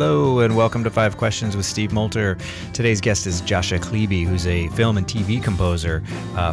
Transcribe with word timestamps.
Hello, 0.00 0.38
and 0.38 0.54
welcome 0.54 0.84
to 0.84 0.90
Five 0.90 1.16
Questions 1.16 1.56
with 1.56 1.66
Steve 1.66 1.90
Moulter. 1.90 2.38
Today's 2.72 3.00
guest 3.00 3.26
is 3.26 3.42
Jasha 3.42 3.80
Klebe, 3.80 4.24
who's 4.24 4.46
a 4.46 4.68
film 4.68 4.96
and 4.96 5.04
TV 5.04 5.42
composer, 5.42 6.04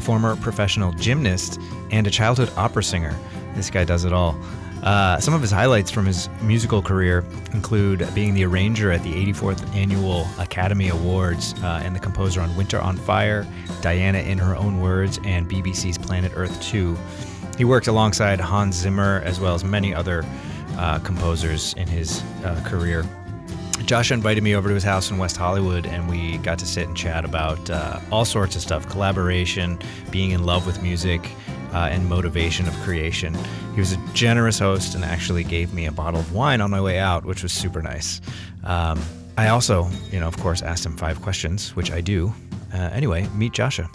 former 0.02 0.36
professional 0.38 0.91
gymnast, 0.93 1.61
and 1.92 2.07
a 2.07 2.10
childhood 2.10 2.52
opera 2.57 2.84
singer. 2.84 3.16
This 3.54 3.70
guy 3.70 3.84
does 3.84 4.04
it 4.04 4.11
all. 4.11 4.36
Uh, 4.82 5.20
some 5.20 5.36
of 5.36 5.43
his 5.43 5.52
highlights 5.52 5.92
from 5.92 6.07
his 6.07 6.28
musical 6.42 6.82
career 6.82 7.23
include 7.54 8.10
being 8.16 8.34
the 8.34 8.43
arranger 8.43 8.92
at 8.92 9.04
the 9.04 9.14
84th 9.14 9.75
Annual 9.75 10.27
Academy 10.39 10.89
Awards 10.89 11.54
uh, 11.62 11.82
and 11.84 11.96
the 11.96 12.00
composer 12.00 12.42
on 12.42 12.56
Winter 12.56 12.82
on 12.82 12.98
Fire, 12.98 13.46
Diana 13.79 14.18
in 14.18 14.39
Her 14.39 14.56
Own 14.56 14.82
Words, 14.82 15.20
and 15.23 15.48
BBC's 15.48 16.00
Planet 16.00 16.32
Earth 16.36 16.59
2. 16.64 16.98
He 17.59 17.64
worked 17.64 17.86
alongside 17.86 18.39
Hans 18.39 18.75
Zimmer 18.75 19.21
as 19.23 19.39
well 19.39 19.54
as 19.54 19.64
many 19.64 19.93
other 19.93 20.25
uh, 20.78 20.98
composers 20.98 21.75
in 21.75 21.87
his 21.87 22.23
uh, 22.43 22.59
career. 22.65 23.06
Josh 23.86 24.10
invited 24.10 24.44
me 24.44 24.56
over 24.56 24.68
to 24.68 24.74
his 24.74 24.84
house 24.84 25.12
in 25.12 25.20
West 25.20 25.38
Hollywood, 25.38 25.86
and 25.86 26.10
we 26.10 26.38
got 26.39 26.57
to 26.57 26.66
sit 26.66 26.88
and 26.88 26.98
chat 26.98 27.24
about 27.24 27.70
uh, 27.70 28.00
all 28.12 28.26
sorts 28.26 28.56
of 28.56 28.64
stuff 28.64 28.89
collaboration, 28.89 29.78
being 30.10 30.32
in 30.32 30.43
love 30.43 30.66
with 30.66 30.82
music, 30.82 31.30
uh, 31.71 31.90
and 31.92 32.09
motivation 32.09 32.67
of 32.67 32.73
creation. 32.78 33.38
He 33.76 33.80
was 33.80 33.92
a 33.92 33.98
generous 34.14 34.58
host 34.58 34.95
and 34.95 35.06
actually 35.06 35.44
gave 35.44 35.72
me 35.72 35.86
a 35.86 35.92
bottle 35.92 36.20
of 36.20 36.34
wine 36.34 36.62
on 36.62 36.72
my 36.72 36.81
way 36.81 36.98
out, 36.98 37.26
which 37.26 37.44
was 37.44 37.53
super 37.53 37.81
nice. 37.81 38.22
Um, 38.64 39.00
I 39.38 39.50
also, 39.50 39.88
you 40.12 40.20
know, 40.20 40.28
of 40.28 40.38
course, 40.38 40.64
asked 40.64 40.86
him 40.86 40.98
five 40.98 41.22
questions, 41.22 41.76
which 41.76 41.92
I 41.92 42.02
do. 42.02 42.34
Uh, 42.73 42.78
anyway, 42.92 43.28
meet 43.36 43.54
Jasha. 43.54 43.88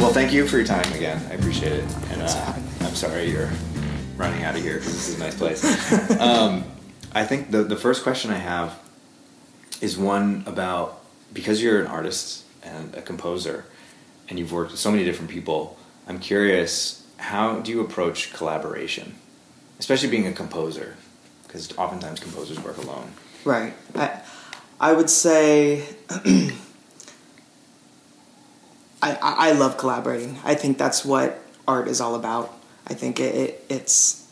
Well, 0.00 0.12
thank 0.12 0.32
you 0.32 0.48
for 0.48 0.56
your 0.56 0.66
time 0.66 0.92
again. 0.94 1.24
I 1.30 1.34
appreciate 1.34 1.72
it. 1.72 1.84
And 2.10 2.22
uh, 2.22 2.54
I'm 2.80 2.94
sorry 2.96 3.30
you're 3.30 3.50
running 4.22 4.44
out 4.44 4.54
of 4.54 4.62
here 4.62 4.74
because 4.74 4.92
this 4.92 5.08
is 5.08 5.16
a 5.16 5.18
nice 5.18 5.34
place. 5.34 5.62
um, 6.20 6.64
I 7.12 7.24
think 7.24 7.50
the, 7.50 7.64
the 7.64 7.76
first 7.76 8.04
question 8.04 8.30
I 8.30 8.38
have 8.38 8.78
is 9.80 9.98
one 9.98 10.44
about 10.46 11.02
because 11.32 11.60
you're 11.60 11.80
an 11.80 11.88
artist 11.88 12.44
and 12.62 12.94
a 12.94 13.02
composer 13.02 13.64
and 14.28 14.38
you've 14.38 14.52
worked 14.52 14.70
with 14.70 14.80
so 14.80 14.92
many 14.92 15.04
different 15.04 15.30
people, 15.30 15.76
I'm 16.06 16.20
curious 16.20 17.04
how 17.16 17.58
do 17.60 17.72
you 17.72 17.80
approach 17.80 18.32
collaboration, 18.32 19.16
especially 19.78 20.08
being 20.08 20.26
a 20.26 20.32
composer? 20.32 20.96
Because 21.42 21.76
oftentimes 21.76 22.20
composers 22.20 22.60
work 22.60 22.78
alone. 22.78 23.10
Right. 23.44 23.74
I, 23.96 24.20
I 24.80 24.92
would 24.92 25.10
say 25.10 25.84
I, 29.02 29.18
I 29.20 29.52
love 29.52 29.76
collaborating. 29.78 30.38
I 30.44 30.54
think 30.54 30.78
that's 30.78 31.04
what 31.04 31.42
art 31.66 31.88
is 31.88 32.00
all 32.00 32.14
about. 32.14 32.56
I 32.92 32.94
think 32.94 33.18
it, 33.18 33.34
it 33.34 33.64
it's 33.68 34.26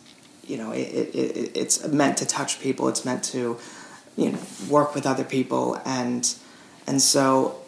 you 0.46 0.56
know 0.56 0.70
it, 0.72 0.88
it, 1.14 1.56
it's 1.56 1.86
meant 1.88 2.18
to 2.18 2.26
touch 2.26 2.60
people. 2.60 2.88
It's 2.88 3.04
meant 3.04 3.24
to 3.34 3.58
you 4.16 4.32
know 4.32 4.38
work 4.68 4.94
with 4.94 5.06
other 5.06 5.24
people 5.24 5.80
and 5.84 6.22
and 6.86 7.00
so 7.00 7.60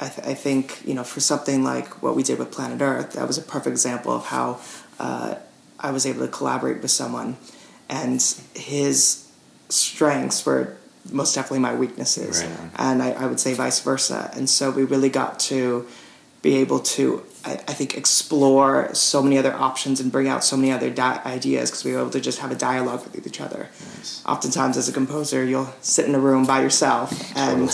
I, 0.00 0.08
th- 0.08 0.26
I 0.26 0.34
think 0.34 0.82
you 0.86 0.94
know 0.94 1.04
for 1.04 1.20
something 1.20 1.62
like 1.62 2.02
what 2.02 2.16
we 2.16 2.22
did 2.22 2.38
with 2.38 2.50
Planet 2.50 2.80
Earth, 2.80 3.12
that 3.12 3.26
was 3.26 3.36
a 3.36 3.42
perfect 3.42 3.72
example 3.72 4.12
of 4.12 4.26
how 4.26 4.60
uh, 4.98 5.34
I 5.78 5.90
was 5.90 6.06
able 6.06 6.20
to 6.20 6.32
collaborate 6.32 6.80
with 6.80 6.90
someone, 6.90 7.36
and 7.88 8.22
his 8.54 9.28
strengths 9.68 10.44
were 10.46 10.76
most 11.12 11.34
definitely 11.34 11.60
my 11.60 11.74
weaknesses, 11.74 12.42
right. 12.42 12.70
and 12.76 13.02
I, 13.02 13.10
I 13.12 13.26
would 13.26 13.40
say 13.40 13.52
vice 13.52 13.80
versa. 13.80 14.30
And 14.34 14.48
so 14.48 14.70
we 14.70 14.84
really 14.84 15.10
got 15.10 15.38
to 15.50 15.86
be 16.40 16.56
able 16.56 16.80
to 16.80 17.22
I, 17.44 17.52
I, 17.52 17.74
think 17.74 17.96
explore 17.96 18.94
so 18.94 19.22
many 19.22 19.38
other 19.38 19.52
options 19.52 20.00
and 20.00 20.12
bring 20.12 20.28
out 20.28 20.44
so 20.44 20.56
many 20.56 20.72
other 20.72 20.90
di- 20.90 21.20
ideas 21.24 21.70
because 21.70 21.84
we 21.84 21.92
were 21.92 22.00
able 22.00 22.10
to 22.10 22.20
just 22.20 22.38
have 22.40 22.50
a 22.50 22.54
dialogue 22.54 23.04
with 23.04 23.26
each 23.26 23.40
other. 23.40 23.68
Nice. 23.96 24.22
Oftentimes, 24.26 24.76
as 24.76 24.88
a 24.88 24.92
composer, 24.92 25.44
you'll 25.44 25.72
sit 25.80 26.06
in 26.06 26.14
a 26.14 26.18
room 26.18 26.44
by 26.44 26.62
yourself 26.62 27.36
and 27.36 27.70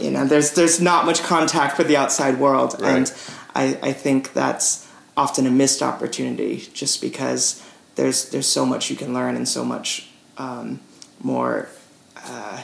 you 0.00 0.10
know 0.10 0.26
there's 0.26 0.52
there's 0.52 0.80
not 0.80 1.06
much 1.06 1.22
contact 1.22 1.78
with 1.78 1.88
the 1.88 1.96
outside 1.96 2.38
world, 2.38 2.76
right. 2.80 2.96
and 2.96 3.14
I, 3.54 3.78
I 3.82 3.92
think 3.92 4.32
that's 4.32 4.86
often 5.16 5.46
a 5.46 5.50
missed 5.50 5.82
opportunity 5.82 6.68
just 6.72 7.00
because 7.00 7.62
there's 7.94 8.30
there's 8.30 8.46
so 8.46 8.66
much 8.66 8.90
you 8.90 8.96
can 8.96 9.14
learn 9.14 9.36
and 9.36 9.48
so 9.48 9.64
much 9.64 10.10
um, 10.38 10.80
more. 11.22 11.68
Uh, 12.16 12.62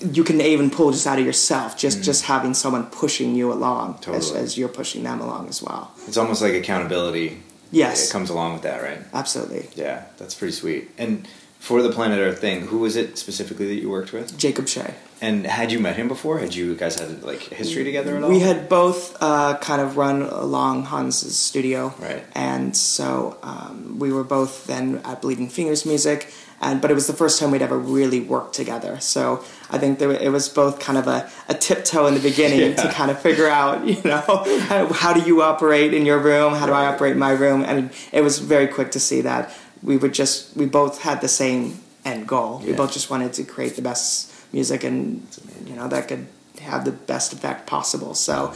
you 0.00 0.24
can 0.24 0.40
even 0.40 0.70
pull 0.70 0.92
just 0.92 1.06
out 1.06 1.18
of 1.18 1.24
yourself, 1.24 1.76
just 1.76 2.00
mm. 2.00 2.04
just 2.04 2.24
having 2.24 2.54
someone 2.54 2.86
pushing 2.86 3.34
you 3.34 3.52
along 3.52 3.94
totally. 3.94 4.18
as, 4.18 4.32
as, 4.32 4.58
you're 4.58 4.68
pushing 4.68 5.02
them 5.02 5.20
along 5.20 5.48
as 5.48 5.62
well. 5.62 5.92
It's 6.06 6.16
almost 6.16 6.42
like 6.42 6.54
accountability. 6.54 7.42
Yes, 7.72 8.08
it 8.08 8.12
comes 8.12 8.30
along 8.30 8.54
with 8.54 8.62
that, 8.62 8.82
right? 8.82 9.00
Absolutely. 9.12 9.68
Yeah, 9.74 10.04
that's 10.18 10.34
pretty 10.34 10.52
sweet. 10.52 10.90
And 10.98 11.26
for 11.58 11.82
the 11.82 11.90
Planet 11.90 12.20
Earth 12.20 12.38
thing, 12.38 12.62
who 12.62 12.78
was 12.78 12.94
it 12.94 13.18
specifically 13.18 13.66
that 13.66 13.74
you 13.74 13.90
worked 13.90 14.12
with? 14.12 14.38
Jacob 14.38 14.68
Shea. 14.68 14.94
And 15.20 15.46
had 15.46 15.72
you 15.72 15.80
met 15.80 15.96
him 15.96 16.08
before? 16.08 16.38
Had 16.38 16.54
you 16.54 16.74
guys 16.74 17.00
had 17.00 17.22
like 17.22 17.40
history 17.40 17.84
together 17.84 18.16
at 18.16 18.22
all? 18.22 18.28
We 18.28 18.40
had 18.40 18.68
both 18.68 19.16
uh, 19.20 19.56
kind 19.58 19.80
of 19.80 19.96
run 19.96 20.22
along 20.22 20.84
Hans's 20.84 21.36
studio, 21.36 21.94
right? 21.98 22.22
And 22.34 22.76
so 22.76 23.38
um, 23.42 23.98
we 23.98 24.12
were 24.12 24.24
both 24.24 24.66
then 24.66 25.00
at 25.04 25.22
Bleeding 25.22 25.48
Fingers 25.48 25.86
Music, 25.86 26.32
and 26.60 26.80
but 26.80 26.90
it 26.90 26.94
was 26.94 27.06
the 27.06 27.12
first 27.12 27.38
time 27.38 27.50
we'd 27.50 27.62
ever 27.62 27.78
really 27.78 28.20
worked 28.20 28.54
together. 28.54 28.98
So 29.00 29.44
I 29.70 29.78
think 29.78 29.98
there, 29.98 30.10
it 30.10 30.32
was 30.32 30.48
both 30.48 30.80
kind 30.80 30.98
of 30.98 31.06
a, 31.06 31.30
a 31.48 31.54
tiptoe 31.54 32.06
in 32.06 32.14
the 32.14 32.20
beginning 32.20 32.60
yeah. 32.60 32.74
to 32.76 32.92
kind 32.92 33.10
of 33.10 33.20
figure 33.20 33.48
out, 33.48 33.86
you 33.86 34.02
know, 34.02 34.20
how, 34.20 34.86
how, 34.92 35.12
do 35.12 35.20
you 35.20 35.42
operate 35.42 35.92
in 35.92 36.06
your 36.06 36.18
room? 36.18 36.54
How 36.54 36.66
do 36.66 36.72
I 36.72 36.86
operate 36.86 37.12
in 37.12 37.18
my 37.18 37.32
room? 37.32 37.62
And 37.62 37.90
it 38.12 38.22
was 38.22 38.38
very 38.38 38.68
quick 38.68 38.90
to 38.92 39.00
see 39.00 39.20
that 39.22 39.52
we 39.82 39.96
would 39.96 40.14
just 40.14 40.56
we 40.56 40.66
both 40.66 41.02
had 41.02 41.20
the 41.20 41.28
same 41.28 41.80
end 42.04 42.26
goal. 42.26 42.60
Yeah. 42.62 42.70
We 42.70 42.76
both 42.76 42.92
just 42.92 43.10
wanted 43.10 43.32
to 43.34 43.44
create 43.44 43.76
the 43.76 43.82
best 43.82 44.32
music 44.52 44.84
and 44.84 45.26
you 45.66 45.74
know 45.74 45.88
that 45.88 46.08
could 46.08 46.26
have 46.60 46.84
the 46.84 46.92
best 46.92 47.32
effect 47.32 47.66
possible. 47.66 48.14
So 48.14 48.52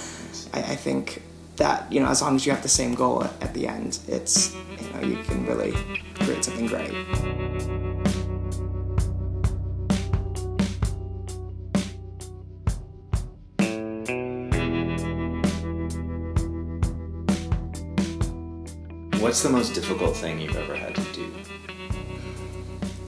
I, 0.55 0.61
I 0.61 0.77
think 0.77 1.23
that 1.57 1.93
you 1.93 2.01
know 2.01 2.09
as 2.09 2.23
long 2.23 2.37
as 2.37 2.47
you 2.47 2.53
have 2.53 2.63
the 2.63 2.69
same 2.69 2.95
goal 2.95 3.25
at 3.25 3.55
the 3.55 3.67
end, 3.67 3.99
it's 4.09 4.55
you 4.55 4.93
know 4.93 5.01
you 5.01 5.23
can 5.25 5.47
really 5.47 5.75
create 6.15 6.45
something 6.45 6.67
great. 6.67 7.80
What's 19.31 19.45
the 19.45 19.51
most 19.51 19.75
difficult 19.75 20.17
thing 20.17 20.41
you've 20.41 20.57
ever 20.57 20.75
had 20.75 20.97
to 20.97 21.13
do? 21.13 21.33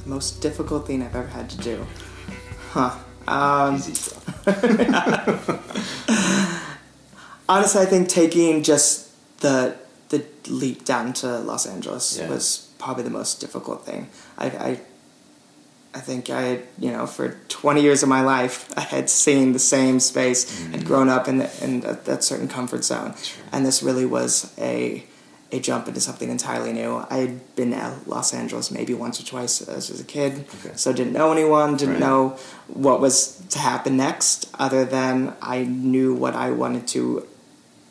The 0.05 0.09
most 0.09 0.41
difficult 0.41 0.87
thing 0.87 1.03
I've 1.03 1.17
ever 1.17 1.27
had 1.27 1.51
to 1.51 1.59
do? 1.59 1.85
Huh. 2.71 2.97
Um, 3.27 3.75
Easy 3.75 3.95
stuff. 3.95 4.47
honestly, 7.49 7.83
I 7.83 7.87
think 7.87 8.09
taking 8.09 8.63
just 8.63 9.11
the 9.41 9.77
the 10.11 10.25
leap 10.47 10.85
down 10.85 11.13
to 11.15 11.41
Los 11.41 11.67
Angeles 11.67 12.17
yeah. 12.17 12.29
was 12.29 12.73
probably 12.79 13.03
the 13.03 13.11
most 13.11 13.41
difficult 13.41 13.85
thing. 13.85 14.09
I, 14.39 14.47
I 14.47 14.81
I 15.93 15.99
think 15.99 16.31
I 16.31 16.43
had, 16.43 16.63
you 16.79 16.93
know, 16.93 17.09
for 17.09 17.37
20 17.49 17.83
years 17.83 18.05
of 18.05 18.09
my 18.09 18.21
life, 18.21 18.73
I 18.79 18.83
had 18.83 19.11
seen 19.11 19.55
the 19.55 19.59
same 19.59 19.99
space, 19.99 20.45
mm-hmm. 20.45 20.75
had 20.75 20.85
grown 20.85 21.09
up 21.09 21.27
in, 21.27 21.39
the, 21.39 21.65
in 21.65 21.81
that, 21.81 22.05
that 22.05 22.23
certain 22.23 22.47
comfort 22.47 22.85
zone. 22.85 23.15
And 23.51 23.67
this 23.67 23.83
really 23.83 24.07
was 24.07 24.55
a 24.57 25.05
a 25.53 25.61
jump 25.61 25.87
into 25.87 26.01
something 26.01 26.31
entirely 26.31 26.73
new. 26.73 27.05
I 27.11 27.17
had 27.19 27.55
been 27.57 27.73
to 27.73 27.97
Los 28.07 28.33
Angeles 28.33 28.71
maybe 28.71 28.95
once 28.95 29.21
or 29.21 29.27
twice 29.27 29.61
as, 29.61 29.91
as 29.91 30.01
a 30.01 30.05
kid, 30.05 30.47
okay. 30.65 30.75
so 30.77 30.93
didn't 30.93 31.13
know 31.13 31.31
anyone, 31.31 31.77
didn't 31.77 31.95
right. 31.95 32.01
know 32.01 32.39
what 32.69 33.01
was 33.01 33.37
to 33.51 33.59
happen 33.59 33.99
next, 33.99 34.51
other 34.59 34.87
than 34.87 35.37
I 35.43 35.65
knew 35.65 36.15
what 36.15 36.35
I 36.35 36.51
wanted 36.51 36.89
to 36.89 37.29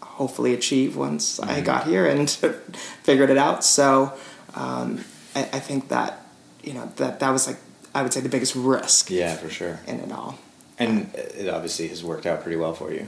hopefully 0.01 0.53
achieve 0.55 0.97
once 0.97 1.39
mm-hmm. 1.39 1.51
I 1.51 1.61
got 1.61 1.85
here 1.85 2.05
and 2.05 2.29
figured 3.03 3.29
it 3.29 3.37
out. 3.37 3.63
So 3.63 4.13
um, 4.55 5.03
I, 5.35 5.41
I, 5.41 5.59
think 5.59 5.89
that 5.89 6.25
you 6.63 6.73
know 6.73 6.91
that 6.97 7.19
that 7.19 7.29
was 7.29 7.47
like 7.47 7.57
I 7.93 8.01
would 8.01 8.11
say 8.11 8.21
the 8.21 8.29
biggest 8.29 8.55
risk. 8.55 9.11
Yeah, 9.11 9.35
for 9.35 9.49
sure. 9.49 9.79
In 9.87 9.99
it 9.99 10.11
all, 10.11 10.39
and 10.79 11.13
it 11.13 11.47
obviously 11.47 11.87
has 11.89 12.03
worked 12.03 12.25
out 12.25 12.41
pretty 12.41 12.57
well 12.57 12.73
for 12.73 12.91
you. 12.91 13.07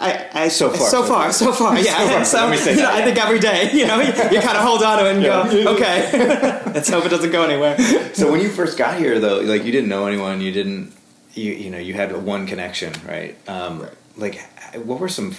I, 0.00 0.30
I, 0.44 0.48
so 0.48 0.70
far, 0.70 0.88
so, 0.88 1.02
far, 1.04 1.32
so 1.32 1.52
far, 1.52 1.78
yeah. 1.78 2.22
so, 2.22 2.38
far, 2.38 2.56
so 2.56 2.70
you 2.70 2.82
know, 2.82 2.90
I 2.90 3.02
think 3.02 3.18
every 3.18 3.38
day, 3.38 3.70
you 3.72 3.86
know, 3.86 4.00
you, 4.00 4.08
you 4.08 4.40
kind 4.40 4.56
of 4.56 4.62
hold 4.64 4.82
on 4.82 4.98
to 4.98 5.06
it 5.06 5.14
and 5.14 5.22
yeah. 5.22 5.50
go, 5.50 5.74
okay, 5.74 6.62
let's 6.72 6.88
hope 6.88 7.04
it 7.04 7.08
doesn't 7.08 7.30
go 7.30 7.44
anywhere. 7.44 7.78
So 8.14 8.30
when 8.30 8.40
you 8.40 8.48
first 8.48 8.78
got 8.78 8.98
here, 8.98 9.18
though, 9.18 9.40
like 9.40 9.64
you 9.64 9.72
didn't 9.72 9.88
know 9.88 10.06
anyone, 10.06 10.40
you 10.40 10.52
didn't, 10.52 10.92
you 11.34 11.52
you 11.52 11.70
know, 11.70 11.78
you 11.78 11.94
had 11.94 12.16
one 12.24 12.46
connection, 12.46 12.92
right? 13.06 13.36
Um, 13.48 13.82
right. 13.82 13.92
Like, 14.16 14.40
what 14.84 15.00
were 15.00 15.08
some 15.08 15.34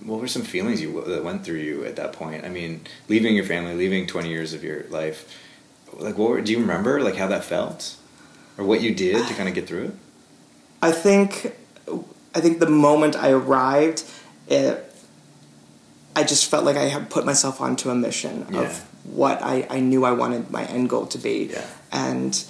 what 0.00 0.20
were 0.20 0.28
some 0.28 0.42
feelings 0.42 0.80
you 0.80 1.02
that 1.06 1.24
went 1.24 1.44
through 1.44 1.58
you 1.58 1.84
at 1.84 1.96
that 1.96 2.12
point? 2.12 2.44
I 2.44 2.48
mean, 2.48 2.82
leaving 3.08 3.34
your 3.34 3.44
family, 3.44 3.74
leaving 3.74 4.06
twenty 4.06 4.30
years 4.30 4.54
of 4.54 4.64
your 4.64 4.84
life. 4.88 5.36
Like, 5.92 6.18
what 6.18 6.30
were, 6.30 6.40
do 6.40 6.52
you 6.52 6.60
remember? 6.60 7.00
Like 7.00 7.16
how 7.16 7.26
that 7.28 7.44
felt, 7.44 7.96
or 8.56 8.64
what 8.64 8.80
you 8.80 8.94
did 8.94 9.26
to 9.26 9.34
kind 9.34 9.48
of 9.48 9.54
get 9.54 9.66
through 9.66 9.84
it? 9.84 9.94
I 10.82 10.92
think 10.92 11.54
I 12.34 12.40
think 12.40 12.58
the 12.58 12.68
moment 12.68 13.16
I 13.16 13.30
arrived, 13.30 14.04
it, 14.48 14.94
I 16.14 16.24
just 16.24 16.50
felt 16.50 16.64
like 16.64 16.76
I 16.76 16.84
had 16.84 17.10
put 17.10 17.24
myself 17.24 17.60
onto 17.60 17.90
a 17.90 17.94
mission 17.94 18.46
yeah. 18.50 18.62
of 18.62 18.78
what 19.04 19.42
I, 19.42 19.66
I 19.70 19.80
knew 19.80 20.04
I 20.04 20.12
wanted 20.12 20.50
my 20.50 20.64
end 20.64 20.90
goal 20.90 21.06
to 21.06 21.18
be. 21.18 21.50
Yeah. 21.52 21.66
And 21.92 22.44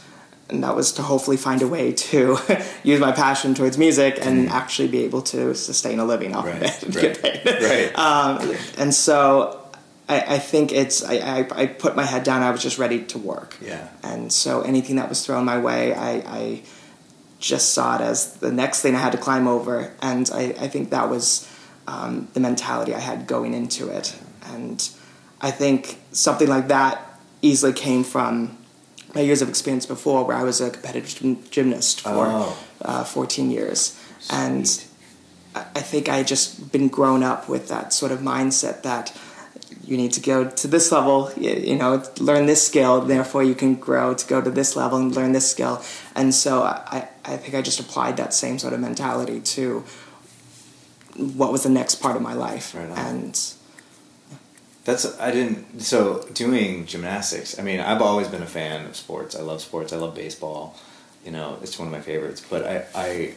and 0.50 0.64
that 0.64 0.74
was 0.74 0.92
to 0.92 1.02
hopefully 1.02 1.36
find 1.36 1.60
a 1.60 1.68
way 1.68 1.92
to 1.92 2.38
use 2.82 3.00
my 3.00 3.12
passion 3.12 3.54
towards 3.54 3.76
music 3.76 4.18
and 4.24 4.48
actually 4.48 4.88
be 4.88 5.04
able 5.04 5.20
to 5.20 5.54
sustain 5.54 5.98
a 5.98 6.06
living 6.06 6.34
off 6.34 6.46
Right, 6.46 6.56
of 6.56 6.62
it 6.62 6.82
and 6.82 6.96
right, 6.96 7.44
right. 7.44 7.98
Um, 7.98 8.56
and 8.78 8.94
so 8.94 9.68
I, 10.08 10.36
I 10.36 10.38
think 10.38 10.72
it's 10.72 11.04
I, 11.04 11.16
I, 11.16 11.48
I 11.54 11.66
put 11.66 11.96
my 11.96 12.04
head 12.04 12.24
down. 12.24 12.42
I 12.42 12.50
was 12.50 12.62
just 12.62 12.78
ready 12.78 13.04
to 13.04 13.18
work. 13.18 13.56
Yeah. 13.60 13.88
And 14.02 14.32
so 14.32 14.62
anything 14.62 14.96
that 14.96 15.08
was 15.08 15.24
thrown 15.24 15.44
my 15.44 15.58
way, 15.58 15.92
I, 15.92 16.12
I 16.26 16.62
just 17.38 17.70
saw 17.74 17.96
it 17.96 18.00
as 18.00 18.34
the 18.34 18.50
next 18.52 18.82
thing 18.82 18.94
I 18.94 18.98
had 19.00 19.12
to 19.12 19.18
climb 19.18 19.46
over. 19.46 19.92
And 20.02 20.28
I, 20.32 20.54
I 20.60 20.68
think 20.68 20.90
that 20.90 21.08
was 21.08 21.48
um, 21.86 22.28
the 22.34 22.40
mentality 22.40 22.94
I 22.94 23.00
had 23.00 23.26
going 23.26 23.54
into 23.54 23.88
it. 23.88 24.16
And 24.46 24.88
I 25.40 25.50
think 25.50 25.98
something 26.12 26.48
like 26.48 26.68
that 26.68 27.20
easily 27.42 27.72
came 27.72 28.02
from 28.04 28.58
my 29.14 29.20
years 29.22 29.40
of 29.40 29.48
experience 29.48 29.86
before, 29.86 30.24
where 30.24 30.36
I 30.36 30.42
was 30.42 30.60
a 30.60 30.70
competitive 30.70 31.08
gym- 31.14 31.42
gymnast 31.50 32.00
for 32.02 32.26
Oh. 32.26 32.58
uh, 32.82 33.04
14 33.04 33.50
years. 33.50 33.98
And 34.30 34.66
Sweet. 34.68 34.84
I 35.54 35.60
I 35.76 35.80
think 35.80 36.08
I 36.08 36.16
had 36.18 36.26
just 36.26 36.70
been 36.72 36.88
grown 36.88 37.22
up 37.22 37.48
with 37.48 37.68
that 37.68 37.92
sort 37.92 38.12
of 38.12 38.18
mindset 38.20 38.82
that 38.82 39.16
you 39.88 39.96
need 39.96 40.12
to 40.12 40.20
go 40.20 40.44
to 40.46 40.68
this 40.68 40.92
level, 40.92 41.32
you 41.38 41.74
know, 41.74 42.02
learn 42.20 42.44
this 42.44 42.64
skill, 42.64 43.00
therefore 43.00 43.42
you 43.42 43.54
can 43.54 43.74
grow 43.74 44.12
to 44.12 44.26
go 44.26 44.42
to 44.42 44.50
this 44.50 44.76
level 44.76 44.98
and 44.98 45.16
learn 45.16 45.32
this 45.32 45.50
skill. 45.50 45.82
And 46.14 46.34
so 46.34 46.62
I, 46.62 47.08
I 47.24 47.38
think 47.38 47.54
I 47.54 47.62
just 47.62 47.80
applied 47.80 48.18
that 48.18 48.34
same 48.34 48.58
sort 48.58 48.74
of 48.74 48.80
mentality 48.80 49.40
to 49.56 49.82
what 51.16 51.52
was 51.52 51.62
the 51.62 51.70
next 51.70 51.96
part 51.96 52.16
of 52.16 52.22
my 52.22 52.34
life. 52.34 52.74
Right. 52.74 52.90
And 52.90 53.32
That's 54.84 55.18
I 55.18 55.30
didn't. 55.30 55.80
So 55.80 56.26
doing 56.34 56.84
gymnastics. 56.84 57.58
I 57.58 57.62
mean, 57.62 57.80
I've 57.80 58.02
always 58.02 58.28
been 58.28 58.42
a 58.42 58.52
fan 58.60 58.84
of 58.84 58.94
sports. 58.94 59.34
I 59.34 59.40
love 59.40 59.62
sports. 59.62 59.94
I 59.94 59.96
love 59.96 60.14
baseball. 60.14 60.76
You 61.24 61.32
know, 61.32 61.58
it's 61.62 61.78
one 61.78 61.88
of 61.88 61.92
my 61.92 62.02
favorites. 62.02 62.42
But 62.48 62.66
I, 62.66 62.84
I 62.94 63.34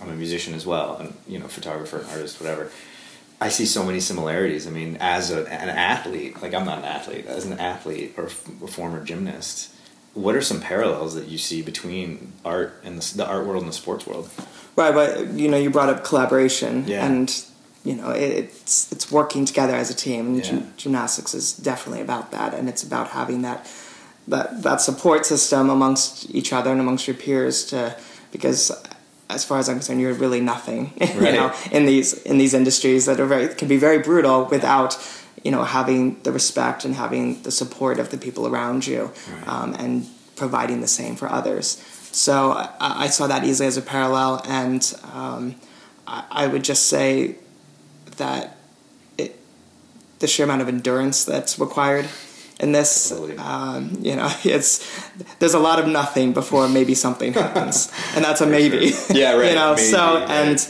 I'm 0.00 0.10
a 0.10 0.14
musician 0.14 0.54
as 0.54 0.64
well, 0.64 0.96
and 0.98 1.12
you 1.26 1.40
know, 1.40 1.48
photographer, 1.48 2.06
artist, 2.10 2.40
whatever. 2.40 2.70
I 3.40 3.48
see 3.50 3.66
so 3.66 3.84
many 3.84 4.00
similarities. 4.00 4.66
I 4.66 4.70
mean, 4.70 4.96
as 5.00 5.30
a, 5.30 5.40
an 5.50 5.68
athlete, 5.68 6.42
like 6.42 6.54
I'm 6.54 6.64
not 6.66 6.78
an 6.78 6.84
athlete, 6.84 7.26
as 7.26 7.44
an 7.46 7.58
athlete 7.60 8.14
or 8.16 8.26
f- 8.26 8.48
a 8.62 8.66
former 8.66 9.04
gymnast, 9.04 9.70
what 10.14 10.34
are 10.34 10.42
some 10.42 10.60
parallels 10.60 11.14
that 11.14 11.28
you 11.28 11.38
see 11.38 11.62
between 11.62 12.32
art 12.44 12.80
and 12.84 13.00
the, 13.00 13.16
the 13.18 13.26
art 13.26 13.46
world 13.46 13.62
and 13.62 13.70
the 13.70 13.76
sports 13.76 14.06
world? 14.06 14.28
Right, 14.74 14.92
but 14.92 15.28
you 15.34 15.48
know, 15.48 15.56
you 15.56 15.70
brought 15.70 15.88
up 15.88 16.02
collaboration, 16.04 16.84
Yeah. 16.88 17.06
and 17.06 17.44
you 17.84 17.94
know, 17.94 18.10
it, 18.10 18.30
it's 18.32 18.90
it's 18.90 19.10
working 19.12 19.44
together 19.44 19.74
as 19.74 19.88
a 19.90 19.94
team. 19.94 20.26
And 20.26 20.36
Yeah. 20.38 20.42
gym, 20.42 20.72
gymnastics 20.76 21.32
is 21.32 21.52
definitely 21.52 22.02
about 22.02 22.32
that, 22.32 22.54
and 22.54 22.68
it's 22.68 22.82
about 22.82 23.08
having 23.10 23.42
that 23.42 23.70
that 24.26 24.62
that 24.64 24.80
support 24.80 25.24
system 25.26 25.70
amongst 25.70 26.28
each 26.34 26.52
other 26.52 26.72
and 26.72 26.80
amongst 26.80 27.06
your 27.06 27.16
peers 27.16 27.64
to 27.66 27.96
because. 28.32 28.72
As 29.30 29.44
far 29.44 29.58
as 29.58 29.68
I'm 29.68 29.76
concerned, 29.76 30.00
you're 30.00 30.14
really 30.14 30.40
nothing, 30.40 30.92
you 31.00 31.32
know, 31.32 31.52
in 31.70 31.84
these 31.86 32.14
in 32.24 32.38
these 32.38 32.54
industries 32.54 33.04
that 33.06 33.20
are 33.20 33.26
very 33.26 33.48
can 33.54 33.68
be 33.68 33.76
very 33.76 33.98
brutal 33.98 34.46
without, 34.46 34.96
you 35.44 35.50
know, 35.50 35.64
having 35.64 36.18
the 36.22 36.32
respect 36.32 36.84
and 36.84 36.94
having 36.94 37.42
the 37.42 37.50
support 37.50 37.98
of 37.98 38.08
the 38.10 38.16
people 38.16 38.46
around 38.46 38.86
you, 38.86 39.10
Right. 39.30 39.48
um, 39.48 39.74
and 39.74 40.06
providing 40.36 40.80
the 40.80 40.88
same 40.88 41.14
for 41.16 41.28
others. 41.28 41.76
So 42.12 42.52
I, 42.52 43.04
I 43.04 43.08
saw 43.08 43.26
that 43.26 43.44
easily 43.44 43.66
as 43.66 43.76
a 43.76 43.82
parallel, 43.82 44.40
and 44.46 44.82
um, 45.12 45.54
I, 46.06 46.24
I 46.30 46.46
would 46.46 46.64
just 46.64 46.86
say 46.86 47.36
that 48.16 48.56
it, 49.18 49.38
the 50.20 50.26
sheer 50.26 50.44
amount 50.44 50.62
of 50.62 50.68
endurance 50.68 51.24
that's 51.24 51.58
required 51.58 52.06
in 52.60 52.72
this, 52.72 53.12
um, 53.38 53.96
you 54.02 54.16
know, 54.16 54.28
it's 54.44 54.80
there's 55.38 55.54
a 55.54 55.58
lot 55.60 55.78
of 55.78 55.86
nothing 55.86 56.32
before 56.32 56.68
maybe 56.68 56.94
something 56.94 57.32
happens, 57.32 57.90
and 58.14 58.24
that's 58.24 58.40
a 58.40 58.46
maybe. 58.46 58.92
Yeah, 59.10 59.32
right, 59.36 59.50
you 59.50 59.54
know, 59.54 59.74
maybe, 59.74 59.82
so 59.82 59.98
right. 59.98 60.30
and 60.30 60.68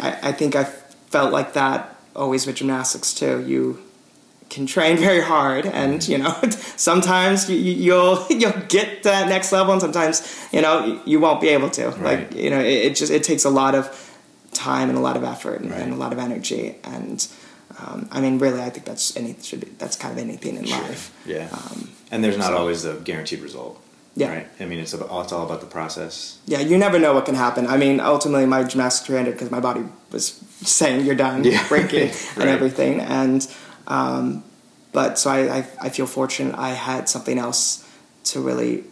I, 0.00 0.18
I 0.30 0.32
think 0.32 0.54
I 0.56 0.64
felt 0.64 1.32
like 1.32 1.54
that 1.54 1.96
always 2.14 2.46
with 2.46 2.56
gymnastics 2.56 3.12
too. 3.14 3.44
You 3.46 3.82
can 4.50 4.66
train 4.66 4.96
very 4.96 5.20
hard 5.20 5.64
and 5.64 6.06
you 6.08 6.18
know 6.18 6.34
sometimes 6.76 7.48
you, 7.48 7.56
you- 7.56 7.72
you'll 7.86 8.26
you'll 8.30 8.60
get 8.68 9.04
that 9.04 9.28
next 9.28 9.52
level 9.52 9.72
and 9.72 9.80
sometimes 9.80 10.22
you 10.52 10.60
know 10.60 11.00
you 11.06 11.20
won't 11.20 11.40
be 11.40 11.48
able 11.50 11.70
to 11.70 11.86
Right. 11.90 12.02
like 12.30 12.34
you 12.34 12.50
know 12.50 12.58
it, 12.58 12.86
it 12.86 12.96
just 12.96 13.12
it 13.12 13.22
takes 13.22 13.44
a 13.44 13.50
lot 13.50 13.76
of 13.76 13.86
time 14.52 14.88
and 14.88 14.98
a 14.98 15.00
lot 15.00 15.16
of 15.16 15.22
effort 15.22 15.60
and, 15.60 15.70
Right. 15.70 15.80
and 15.82 15.92
a 15.92 15.96
lot 15.96 16.12
of 16.12 16.18
energy 16.18 16.74
and 16.82 17.24
um, 17.80 18.08
I 18.12 18.20
mean 18.20 18.38
really 18.38 18.60
I 18.62 18.70
think 18.70 18.84
that's 18.86 19.16
any 19.16 19.34
should 19.42 19.60
be 19.60 19.68
that's 19.78 19.96
kind 19.96 20.12
of 20.12 20.18
anything 20.22 20.56
in 20.56 20.64
Sure. 20.66 20.80
life 20.82 21.12
Yeah. 21.26 21.48
um, 21.52 21.90
and 22.10 22.22
there's 22.24 22.36
not 22.38 22.48
so- 22.48 22.56
always 22.58 22.84
a 22.84 22.94
guaranteed 22.94 23.40
result. 23.40 23.80
Yeah. 24.16 24.32
Right. 24.34 24.48
I 24.58 24.64
mean, 24.66 24.80
it's 24.80 24.92
about, 24.92 25.08
it's 25.22 25.32
all 25.32 25.46
about 25.46 25.60
the 25.60 25.68
process. 25.78 26.38
yeah 26.46 26.58
you 26.70 26.76
never 26.78 26.98
know 26.98 27.14
what 27.14 27.24
can 27.26 27.36
happen 27.36 27.66
I 27.66 27.76
mean 27.76 28.00
ultimately 28.00 28.44
my 28.46 28.64
gymnastics 28.64 29.06
career 29.06 29.18
ended 29.20 29.34
because 29.34 29.50
my 29.50 29.60
body 29.60 29.82
was 30.10 30.24
saying 30.78 31.06
you're 31.06 31.14
done 31.28 31.44
Yeah. 31.44 31.66
breaking 31.68 32.08
Right. 32.36 32.38
and 32.40 32.48
everything 32.50 33.00
and 33.00 33.40
um, 33.86 34.44
but 34.92 35.18
so 35.20 35.30
I, 35.30 35.40
I, 35.58 35.60
I 35.86 35.88
feel 35.90 36.06
fortunate 36.06 36.54
I 36.58 36.70
had 36.70 37.08
something 37.08 37.38
else 37.38 37.86
to 38.30 38.40
really 38.40 38.84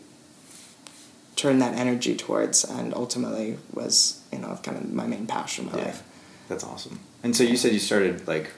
turn 1.36 1.58
that 1.60 1.74
energy 1.74 2.16
towards 2.16 2.64
and 2.64 2.94
ultimately 2.94 3.58
was 3.72 4.20
you 4.32 4.38
know 4.38 4.58
kind 4.62 4.76
of 4.76 4.92
my 4.92 5.06
main 5.06 5.26
passion 5.26 5.66
in 5.66 5.72
my 5.72 5.78
Yeah. 5.78 5.84
life 5.86 6.02
That's 6.48 6.64
awesome. 6.64 6.98
And 7.22 7.36
so 7.36 7.42
you 7.44 7.56
said 7.56 7.72
you 7.72 7.78
started 7.80 8.26
like 8.26 8.50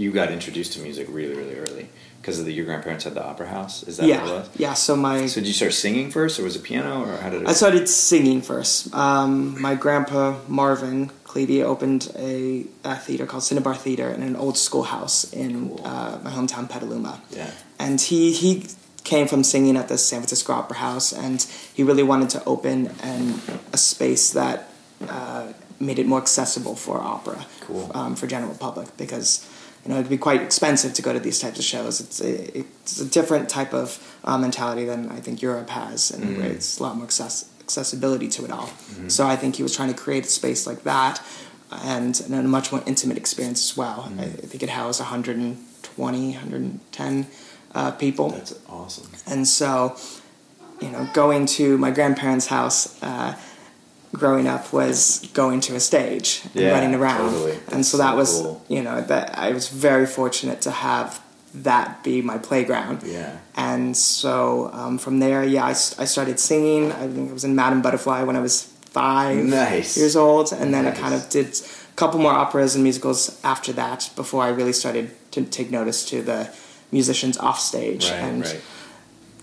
you 0.00 0.08
got 0.20 0.28
introduced 0.38 0.70
to 0.74 0.80
music 0.88 1.06
really 1.18 1.34
really 1.40 1.56
early 1.64 1.86
because 2.20 2.38
of 2.40 2.44
the, 2.46 2.52
your 2.58 2.66
grandparents 2.70 3.04
had 3.04 3.14
the 3.14 3.24
opera 3.24 3.48
house. 3.56 3.74
Is 3.88 3.96
that 3.98 4.06
yeah 4.06 4.20
what 4.22 4.30
it 4.30 4.34
was? 4.40 4.48
yeah 4.64 4.74
so 4.74 4.92
my 4.96 5.26
So 5.26 5.40
did 5.40 5.48
you 5.52 5.58
start 5.62 5.72
singing 5.72 6.10
first, 6.10 6.38
or 6.38 6.42
was 6.48 6.54
it 6.56 6.62
piano, 6.70 6.92
or 7.04 7.16
how 7.22 7.30
did 7.30 7.42
it? 7.42 7.48
I 7.48 7.54
started 7.62 7.88
singing 7.88 8.40
first. 8.42 8.92
Um, 8.94 9.60
my 9.60 9.74
grandpa 9.84 10.22
Marvin 10.48 11.10
Klebe 11.28 11.62
opened 11.72 12.02
a, 12.16 12.64
a 12.84 12.96
theater 12.96 13.26
called 13.26 13.42
Cinnabar 13.48 13.74
Theater 13.86 14.08
in 14.16 14.22
an 14.22 14.34
old 14.44 14.56
schoolhouse 14.66 15.16
in 15.32 15.52
Cool. 15.68 15.80
uh, 15.86 16.18
my 16.24 16.30
hometown 16.30 16.64
Petaluma. 16.68 17.20
yeah. 17.30 17.50
And 17.78 18.00
he 18.00 18.32
he 18.42 18.50
came 19.04 19.26
from 19.32 19.42
singing 19.44 19.76
at 19.76 19.88
the 19.88 19.96
San 19.98 20.18
Francisco 20.20 20.52
Opera 20.60 20.78
House, 20.88 21.12
and 21.24 21.38
he 21.76 21.82
really 21.90 22.02
wanted 22.12 22.28
to 22.36 22.40
open 22.44 22.76
an, 23.02 23.40
a 23.72 23.78
space 23.78 24.24
that 24.40 24.56
uh, 25.08 25.44
made 25.80 25.98
it 26.02 26.06
more 26.06 26.20
accessible 26.26 26.74
for 26.74 26.96
opera, 27.14 27.46
Cool. 27.66 27.90
um, 27.94 28.16
for 28.16 28.26
general 28.26 28.54
public, 28.66 28.88
because 28.96 29.28
you 29.88 29.94
know 29.94 30.00
it'd 30.00 30.10
be 30.10 30.18
quite 30.18 30.42
expensive 30.42 30.92
to 30.92 31.00
go 31.00 31.14
to 31.14 31.18
these 31.18 31.38
types 31.38 31.58
of 31.58 31.64
shows. 31.64 31.98
It's 31.98 32.20
a, 32.20 32.58
it's 32.58 33.00
a 33.00 33.06
different 33.06 33.48
type 33.48 33.72
of 33.72 33.98
uh, 34.22 34.36
mentality 34.36 34.84
than 34.84 35.08
I 35.08 35.20
think 35.20 35.40
Europe 35.40 35.70
has, 35.70 36.10
and 36.10 36.22
Mm. 36.24 36.36
where 36.36 36.50
it's 36.50 36.78
a 36.78 36.82
lot 36.82 36.96
more 36.96 37.06
access, 37.06 37.46
accessibility 37.60 38.28
to 38.28 38.44
it 38.44 38.50
all. 38.50 38.66
Mm-hmm. 38.66 39.08
So 39.08 39.26
I 39.26 39.36
think 39.36 39.56
he 39.56 39.62
was 39.62 39.74
trying 39.74 39.88
to 39.88 39.98
create 40.04 40.26
a 40.26 40.28
space 40.28 40.66
like 40.66 40.82
that, 40.82 41.22
and, 41.70 42.20
and 42.20 42.34
a 42.34 42.42
much 42.42 42.70
more 42.70 42.82
intimate 42.86 43.16
experience 43.16 43.70
as 43.70 43.76
well. 43.78 44.10
Mm. 44.10 44.20
I, 44.20 44.24
I 44.24 44.46
think 44.50 44.62
it 44.62 44.68
housed 44.68 45.00
120, 45.00 46.32
110 46.32 47.26
uh, 47.74 47.90
people. 47.92 48.28
That's 48.30 48.54
awesome. 48.68 49.08
And 49.26 49.48
so, 49.48 49.96
you 50.82 50.90
know, 50.90 51.08
going 51.14 51.46
to 51.46 51.78
my 51.78 51.90
grandparents' 51.90 52.46
house 52.48 53.02
uh, 53.02 53.34
growing 54.12 54.46
up 54.46 54.72
was 54.72 55.28
going 55.34 55.60
to 55.60 55.74
a 55.76 55.80
stage 55.80 56.40
and 56.44 56.54
Yeah, 56.54 56.70
running 56.72 56.94
around. 56.94 57.30
totally. 57.30 57.58
And 57.72 57.84
so 57.84 57.98
that 57.98 58.12
so 58.12 58.16
was, 58.16 58.40
cool. 58.40 58.64
you 58.68 58.82
know, 58.82 59.00
that 59.02 59.38
I 59.38 59.52
was 59.52 59.68
very 59.68 60.06
fortunate 60.06 60.60
to 60.62 60.70
have 60.70 61.20
that 61.54 62.02
be 62.04 62.22
my 62.22 62.38
playground. 62.38 63.02
Yeah. 63.04 63.36
And 63.56 63.96
so 63.96 64.70
um, 64.72 64.98
from 64.98 65.18
there, 65.18 65.44
yeah, 65.44 65.64
I 65.66 65.72
started 65.72 66.38
singing. 66.38 66.92
I 66.92 67.06
think 67.08 67.30
I 67.30 67.32
was 67.32 67.44
in 67.44 67.54
Madame 67.54 67.82
Butterfly 67.82 68.22
when 68.22 68.36
I 68.36 68.40
was 68.40 68.64
five 68.90 69.44
Nice. 69.44 69.96
years 69.96 70.16
old. 70.16 70.52
And 70.52 70.72
then 70.72 70.86
I 70.86 70.90
kind 70.92 71.14
of 71.14 71.28
did 71.28 71.46
a 71.48 71.96
couple 71.96 72.20
more 72.20 72.32
operas 72.32 72.74
and 72.74 72.82
musicals 72.84 73.38
after 73.44 73.72
that 73.74 74.10
before 74.16 74.42
I 74.44 74.48
really 74.48 74.72
started 74.72 75.10
to 75.32 75.44
take 75.44 75.70
notice 75.70 76.04
to 76.10 76.22
the 76.22 76.50
musicians 76.92 77.36
off 77.38 77.58
stage. 77.60 78.10
Right. 78.10 78.14
and 78.20 78.42
right. 78.42 78.60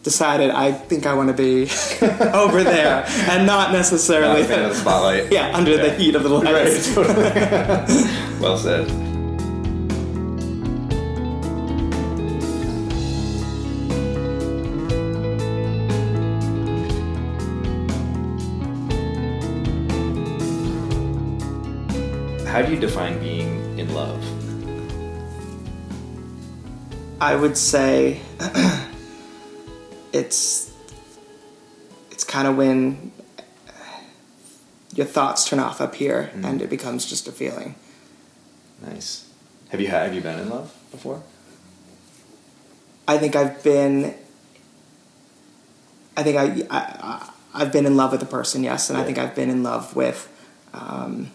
Decided 0.05 0.51
I 0.51 0.71
think 0.71 1.07
I 1.07 1.15
want 1.15 1.29
to 1.29 1.33
be 1.33 1.63
over 2.31 2.63
there 2.63 3.03
and 3.27 3.47
not 3.47 3.55
Not 3.55 3.71
necessarily 3.71 4.41
of 4.41 4.47
the 4.47 4.75
spotlight. 4.75 5.31
yeah 5.31 5.49
under 5.57 5.77
the 5.77 5.91
heat 5.95 6.13
of 6.13 6.21
the 6.21 6.29
lights. 6.29 6.89
Right. 6.95 7.05
well 8.39 8.57
said. 8.57 8.87
How 22.47 22.61
do 22.61 22.71
you 22.71 22.79
define 22.79 23.19
being 23.19 23.79
in 23.79 23.91
love? 23.91 24.23
I 27.19 27.35
would 27.35 27.57
say 27.57 28.21
it's 30.15 30.71
it's 32.11 32.23
kind 32.23 32.47
of 32.47 32.55
when 32.55 33.11
your 34.93 35.05
thoughts 35.05 35.47
turn 35.49 35.59
off 35.59 35.81
up 35.81 35.95
here 35.95 36.31
Mm. 36.35 36.45
and 36.45 36.61
it 36.61 36.69
becomes 36.69 37.05
just 37.05 37.27
a 37.27 37.31
feeling. 37.31 37.75
Nice. 38.81 39.27
Have 39.69 39.81
you 39.81 39.87
have 39.89 40.13
you 40.13 40.21
been 40.21 40.39
in 40.39 40.49
love 40.49 40.73
before? 40.91 41.21
I 43.07 43.17
think 43.17 43.35
I've 43.35 43.61
been. 43.63 44.15
I 46.17 46.23
think 46.23 46.37
I, 46.37 46.65
I 46.75 47.29
I've 47.53 47.71
been 47.71 47.85
in 47.85 47.95
love 47.97 48.11
with 48.13 48.21
a 48.23 48.25
person, 48.37 48.63
yes, 48.63 48.89
and 48.89 48.97
I 48.97 49.03
think 49.03 49.17
I've 49.17 49.35
been 49.35 49.49
in 49.49 49.63
love 49.63 49.95
with 49.95 50.27
um, 50.73 51.31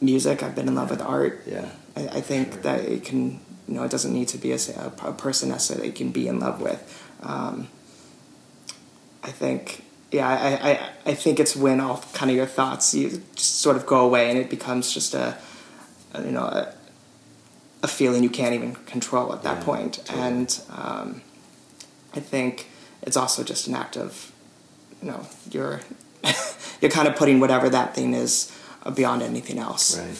music. 0.00 0.42
I've 0.42 0.54
been 0.54 0.66
in 0.68 0.74
love 0.74 0.90
with 0.90 1.02
art. 1.02 1.42
Yeah. 1.46 1.68
I, 1.96 2.06
I 2.18 2.20
think 2.20 2.52
Sure. 2.52 2.62
that 2.62 2.80
it 2.84 3.04
can, 3.04 3.40
you 3.68 3.74
know, 3.74 3.82
it 3.84 3.90
doesn't 3.90 4.12
need 4.12 4.28
to 4.28 4.38
be 4.38 4.52
a, 4.52 4.56
a, 4.76 5.08
a 5.08 5.12
person 5.12 5.48
necessarily 5.48 5.88
that 5.88 5.98
you 5.98 6.04
can 6.06 6.12
be 6.12 6.28
in 6.28 6.40
love 6.40 6.60
with. 6.60 6.80
Um, 7.22 7.68
I 9.22 9.30
think, 9.30 9.84
yeah, 10.10 10.28
I, 10.28 10.70
I, 10.70 10.90
I 11.10 11.14
think 11.14 11.38
it's 11.38 11.54
when 11.54 11.80
all 11.80 12.02
kind 12.14 12.30
of 12.30 12.36
your 12.36 12.46
thoughts 12.46 12.94
you 12.94 13.22
just 13.34 13.60
sort 13.60 13.76
of 13.76 13.86
go 13.86 14.00
away 14.04 14.30
and 14.30 14.38
it 14.38 14.48
becomes 14.50 14.92
just 14.92 15.14
a, 15.14 15.36
a 16.14 16.24
you 16.24 16.30
know, 16.32 16.44
a, 16.44 16.74
a 17.82 17.88
feeling 17.88 18.22
you 18.22 18.30
can't 18.30 18.54
even 18.54 18.74
control 18.86 19.32
at 19.32 19.42
that 19.42 19.58
Yeah, 19.58 19.64
point. 19.64 19.94
totally. 20.04 20.20
And 20.22 20.60
um, 20.70 21.22
I 22.14 22.20
think 22.20 22.68
it's 23.02 23.16
also 23.16 23.44
just 23.44 23.66
an 23.68 23.74
act 23.74 23.96
of, 23.96 24.32
you 25.02 25.08
know, 25.10 25.26
you're 25.50 25.80
you're 26.80 26.90
kind 26.90 27.08
of 27.08 27.16
putting 27.16 27.40
whatever 27.40 27.68
that 27.70 27.94
thing 27.94 28.12
is 28.14 28.54
beyond 28.94 29.22
anything 29.22 29.58
else 29.58 29.96
Right. 29.98 30.16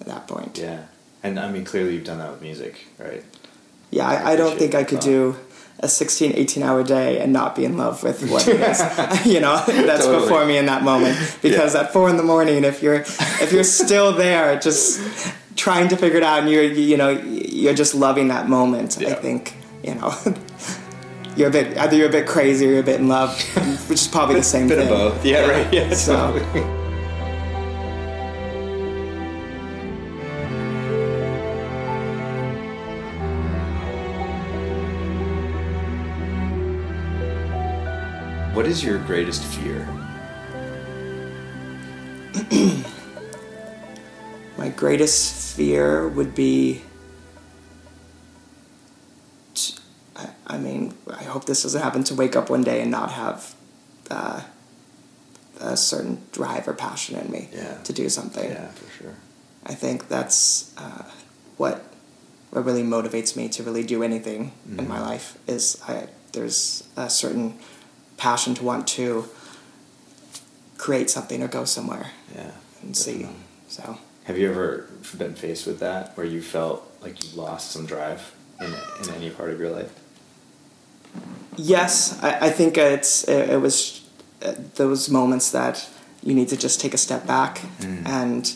at 0.00 0.06
that 0.06 0.26
point. 0.28 0.58
Yeah. 0.58 0.84
And 1.22 1.38
I 1.38 1.50
mean, 1.50 1.64
clearly 1.64 1.94
you've 1.94 2.04
done 2.04 2.18
that 2.18 2.30
with 2.30 2.42
music, 2.42 2.86
right? 2.98 3.24
Yeah, 3.90 4.08
I 4.08 4.32
I, 4.32 4.36
don't 4.36 4.58
think 4.58 4.74
I 4.74 4.84
could 4.84 4.98
thought. 5.00 5.04
do 5.04 5.36
a 5.80 5.88
16, 5.88 6.32
18 6.34 6.62
hour 6.62 6.82
day 6.82 7.18
and 7.20 7.32
not 7.32 7.54
be 7.54 7.64
in 7.64 7.76
love 7.76 8.02
with 8.02 8.28
what 8.30 8.46
it 8.48 8.60
is. 8.60 9.26
you 9.26 9.40
know, 9.40 9.56
that's 9.66 10.04
Totally. 10.04 10.22
before 10.24 10.46
me 10.46 10.56
in 10.56 10.66
that 10.66 10.82
moment. 10.82 11.16
Because 11.42 11.74
at 11.74 11.92
four 11.92 12.08
in 12.08 12.16
the 12.16 12.22
morning, 12.22 12.64
if 12.64 12.82
you're 12.82 13.04
if 13.40 13.52
you're 13.52 13.64
still 13.64 14.12
there, 14.12 14.58
just 14.58 15.00
trying 15.56 15.88
to 15.88 15.96
figure 15.96 16.18
it 16.18 16.22
out, 16.24 16.40
and 16.40 16.50
you're 16.50 16.62
you 16.64 16.96
know 16.96 17.10
you're 17.10 17.74
just 17.74 17.94
loving 17.94 18.28
that 18.28 18.48
moment. 18.48 18.98
I 19.02 19.14
think 19.14 19.54
you 19.84 19.94
know. 19.94 20.14
You're 21.34 21.48
a 21.48 21.50
bit 21.50 21.78
either 21.78 21.96
you're 21.96 22.10
a 22.10 22.12
bit 22.12 22.26
crazy 22.26 22.66
or 22.66 22.72
you're 22.72 22.80
a 22.80 22.82
bit 22.82 23.00
in 23.00 23.08
love, 23.08 23.34
which 23.88 24.00
is 24.02 24.06
probably 24.06 24.34
the 24.34 24.42
same 24.42 24.68
Bit 24.68 24.80
thing. 24.80 24.92
of 24.92 25.14
both. 25.14 25.24
Yeah, 25.24 25.48
right. 25.48 25.72
Yeah, 25.72 25.94
So- 25.94 26.14
totally. 26.38 26.81
What 38.62 38.70
is 38.70 38.84
your 38.84 38.98
greatest 38.98 39.42
fear? 39.42 39.84
My 44.56 44.68
greatest 44.68 45.56
fear 45.56 46.06
would 46.06 46.32
be—I 46.36 46.78
mean, 50.58 50.94
I 51.10 51.24
hope 51.24 51.46
this 51.46 51.64
doesn't 51.64 51.82
happen 51.82 52.04
to 52.04 52.14
wake 52.14 52.36
up 52.36 52.50
one 52.50 52.62
day 52.62 52.80
and 52.82 52.88
not 52.92 53.10
have 53.10 53.52
uh, 54.12 54.42
a 55.60 55.76
certain 55.76 56.22
drive 56.30 56.68
or 56.68 56.72
passion 56.72 57.18
in 57.18 57.32
me 57.32 57.48
Yeah. 57.52 57.78
to 57.82 57.92
do 57.92 58.08
something. 58.08 58.48
Yeah, 58.48 58.68
for 58.68 58.88
sure. 59.02 59.14
I 59.66 59.74
think 59.74 60.06
that's 60.06 60.70
uh, 60.78 61.02
what 61.56 61.84
what 62.50 62.64
really 62.64 62.84
motivates 62.84 63.34
me 63.34 63.48
to 63.48 63.64
really 63.64 63.82
do 63.82 64.04
anything 64.04 64.52
in 64.78 64.86
my 64.86 64.98
Mhm. 64.98 65.08
life. 65.10 65.36
Is 65.48 65.78
I 65.88 66.06
there's 66.30 66.84
a 66.96 67.10
certain 67.10 67.58
passion 68.16 68.54
to 68.54 68.64
want 68.64 68.86
to 68.88 69.28
create 70.78 71.10
something 71.10 71.42
or 71.42 71.48
go 71.48 71.64
somewhere 71.64 72.10
Yeah. 72.34 72.50
and 72.82 72.96
see. 72.96 73.28
So. 73.68 73.98
Have 74.24 74.38
you 74.38 74.50
ever 74.50 74.86
been 75.18 75.34
faced 75.34 75.66
with 75.66 75.80
that 75.80 76.16
where 76.16 76.26
you 76.26 76.42
felt 76.42 76.88
like 77.00 77.22
you 77.24 77.40
lost 77.40 77.72
some 77.72 77.86
drive 77.86 78.32
in, 78.60 78.72
in 79.02 79.14
any 79.14 79.30
part 79.30 79.50
of 79.50 79.58
your 79.60 79.70
life? 79.70 79.92
Yes, 81.56 82.18
I, 82.22 82.46
I 82.46 82.50
think 82.50 82.78
it's 82.78 83.24
it, 83.28 83.50
it 83.50 83.60
was 83.60 84.00
uh, 84.42 84.54
those 84.76 85.10
moments 85.10 85.50
that 85.50 85.88
you 86.22 86.34
need 86.34 86.48
to 86.48 86.56
just 86.56 86.80
take 86.80 86.94
a 86.94 86.98
step 86.98 87.26
back 87.26 87.60
Mm. 87.80 88.06
and 88.06 88.54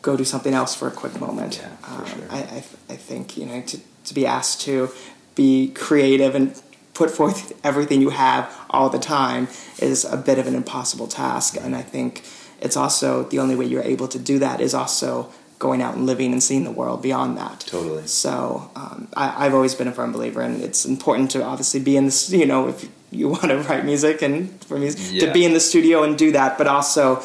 go 0.00 0.16
do 0.16 0.24
something 0.24 0.54
else 0.54 0.74
for 0.74 0.88
a 0.88 0.90
quick 0.90 1.20
moment. 1.20 1.58
Yeah, 1.62 1.76
for 1.76 2.02
um, 2.02 2.06
sure. 2.08 2.26
I, 2.30 2.38
I 2.38 2.64
I 2.90 2.96
think 2.96 3.36
you 3.36 3.46
know 3.46 3.60
to 3.62 3.78
to 4.06 4.14
be 4.14 4.26
asked 4.26 4.62
to 4.62 4.90
be 5.34 5.70
creative 5.74 6.34
and 6.34 6.60
put 6.94 7.10
forth 7.10 7.52
everything 7.64 8.00
you 8.02 8.10
have 8.10 8.54
all 8.70 8.88
the 8.90 8.98
time 8.98 9.48
is 9.78 10.04
a 10.04 10.16
bit 10.16 10.38
of 10.38 10.46
an 10.46 10.54
impossible 10.54 11.06
task, 11.06 11.56
and 11.60 11.74
I 11.74 11.82
think 11.82 12.24
it's 12.60 12.76
also 12.76 13.24
the 13.24 13.38
only 13.38 13.56
way 13.56 13.64
you're 13.64 13.82
able 13.82 14.08
to 14.08 14.18
do 14.18 14.38
that 14.38 14.60
is 14.60 14.74
also 14.74 15.32
going 15.58 15.80
out 15.80 15.94
and 15.94 16.06
living 16.06 16.32
and 16.32 16.42
seeing 16.42 16.64
the 16.64 16.70
world 16.72 17.00
beyond 17.02 17.38
that. 17.38 17.60
Totally. 17.60 18.04
So 18.06 18.68
um, 18.74 19.06
I, 19.16 19.46
I've 19.46 19.54
always 19.54 19.74
been 19.76 19.86
a 19.88 19.92
firm 19.92 20.12
believer, 20.12 20.40
and 20.42 20.62
it's 20.62 20.84
important 20.84 21.30
to 21.32 21.42
obviously 21.44 21.80
be 21.80 21.96
in 21.96 22.04
this. 22.04 22.30
You 22.30 22.46
know, 22.46 22.68
if 22.68 22.88
you 23.10 23.28
want 23.34 23.42
to 23.44 23.58
write 23.58 23.84
music 23.84 24.22
and 24.22 24.50
for 24.64 24.78
music 24.78 25.00
Yeah. 25.12 25.26
to 25.26 25.32
be 25.32 25.44
in 25.44 25.52
the 25.54 25.60
studio 25.60 26.02
and 26.02 26.18
do 26.18 26.32
that, 26.32 26.58
but 26.58 26.66
also 26.66 27.22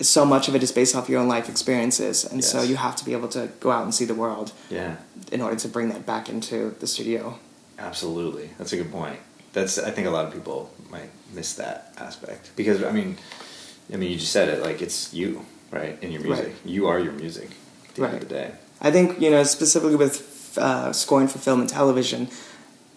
so 0.00 0.24
much 0.24 0.48
of 0.48 0.54
it 0.54 0.62
is 0.62 0.72
based 0.72 0.96
off 0.96 1.08
your 1.10 1.20
own 1.20 1.28
life 1.28 1.48
experiences, 1.48 2.24
and 2.24 2.42
so 2.44 2.62
you 2.62 2.76
have 2.76 2.96
to 2.96 3.04
be 3.04 3.12
able 3.12 3.28
to 3.28 3.48
go 3.60 3.70
out 3.70 3.82
and 3.84 3.94
see 3.94 4.06
the 4.06 4.14
world 4.14 4.52
Yeah. 4.70 4.96
in 5.30 5.42
order 5.42 5.56
to 5.56 5.68
bring 5.68 5.88
that 5.90 6.06
back 6.06 6.28
into 6.28 6.74
the 6.80 6.86
studio. 6.86 7.38
Absolutely, 7.80 8.50
that's 8.58 8.72
a 8.72 8.76
good 8.76 8.92
point. 8.92 9.18
That's 9.52 9.78
I 9.78 9.90
think 9.90 10.06
a 10.06 10.10
lot 10.10 10.26
of 10.26 10.32
people 10.32 10.72
might 10.90 11.10
miss 11.34 11.54
that 11.54 11.94
aspect 11.98 12.50
because 12.56 12.82
I 12.84 12.92
mean, 12.92 13.16
I 13.92 13.96
mean 13.96 14.10
you 14.12 14.18
just 14.18 14.32
said 14.32 14.48
it 14.48 14.62
like 14.62 14.80
it's 14.82 15.12
you 15.14 15.44
right 15.70 15.98
in 16.02 16.12
your 16.12 16.22
music. 16.22 16.46
Right. 16.46 16.54
You 16.64 16.86
are 16.88 16.98
your 17.00 17.12
music. 17.12 17.50
At 17.88 17.94
the 17.94 18.02
end 18.04 18.12
Right. 18.12 18.22
of 18.22 18.28
the 18.28 18.34
day. 18.34 18.50
I 18.80 18.90
think 18.90 19.20
you 19.20 19.30
know 19.30 19.42
specifically 19.44 19.96
with 19.96 20.56
uh, 20.58 20.92
scoring 20.92 21.28
for 21.28 21.38
film 21.38 21.60
and 21.60 21.68
television. 21.68 22.28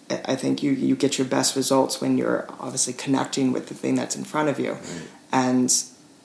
I 0.09 0.21
I 0.33 0.35
think 0.35 0.61
you, 0.61 0.71
you 0.71 0.95
get 0.95 1.17
your 1.17 1.27
best 1.27 1.55
results 1.55 2.01
when 2.01 2.17
you're 2.17 2.45
obviously 2.59 2.93
connecting 2.93 3.51
with 3.53 3.67
the 3.67 3.73
thing 3.73 3.95
that's 3.95 4.15
in 4.15 4.25
front 4.25 4.49
of 4.49 4.59
you, 4.59 4.77
and 5.31 5.69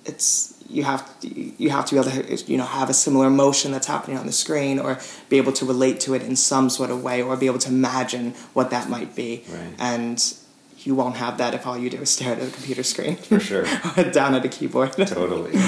it's 0.05 0.55
you 0.71 0.85
have 0.85 1.03
you 1.23 1.71
have 1.71 1.87
to 1.87 1.95
be 1.95 2.01
able 2.01 2.11
to 2.11 2.45
you 2.53 2.57
know 2.59 2.65
have 2.65 2.91
a 2.91 2.95
similar 2.95 3.27
emotion 3.27 3.73
that's 3.73 3.87
happening 3.87 4.19
on 4.19 4.27
the 4.27 4.33
screen, 4.33 4.79
or 4.79 4.99
be 5.29 5.37
able 5.39 5.53
to 5.53 5.65
relate 5.65 6.01
to 6.01 6.15
it 6.15 6.23
in 6.23 6.37
some 6.37 6.69
sort 6.71 6.91
of 6.91 7.03
way, 7.03 7.23
or 7.23 7.37
be 7.37 7.47
able 7.47 7.59
to 7.61 7.69
imagine 7.69 8.33
what 8.55 8.71
that 8.71 8.89
might 8.89 9.15
be, 9.17 9.45
Right. 9.49 9.75
and 9.79 10.35
you 10.79 10.95
won't 10.95 11.17
have 11.17 11.39
that 11.39 11.55
if 11.55 11.67
all 11.67 11.77
you 11.77 11.91
do 11.91 11.99
is 11.99 12.11
stare 12.11 12.35
at 12.35 12.43
a 12.43 12.51
computer 12.51 12.83
screen 12.83 13.17
For 13.17 13.41
sure. 13.41 13.67
or 13.97 14.05
down 14.05 14.35
at 14.35 14.45
a 14.45 14.49
keyboard. 14.49 14.93
totally. 15.07 15.59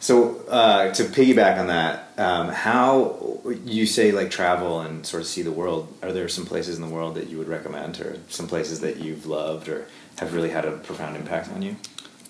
So 0.00 0.40
uh, 0.48 0.90
to 0.94 1.04
piggyback 1.04 1.58
on 1.60 1.68
that, 1.68 2.08
um, 2.18 2.48
how 2.48 3.38
you 3.64 3.86
say 3.86 4.10
like 4.10 4.30
travel 4.32 4.80
and 4.80 5.06
sort 5.06 5.20
of 5.20 5.28
see 5.28 5.42
the 5.42 5.52
world? 5.52 5.86
Are 6.02 6.12
there 6.12 6.28
some 6.28 6.44
places 6.44 6.74
in 6.76 6.82
the 6.82 6.88
world 6.88 7.14
that 7.14 7.28
you 7.28 7.38
would 7.38 7.48
recommend, 7.48 8.00
or 8.00 8.18
some 8.28 8.48
places 8.48 8.80
that 8.80 8.96
you've 8.96 9.26
loved 9.26 9.68
or 9.68 9.86
have 10.18 10.34
really 10.34 10.50
had 10.50 10.64
a 10.64 10.72
profound 10.72 11.14
impact 11.16 11.50
on 11.52 11.62
you? 11.62 11.76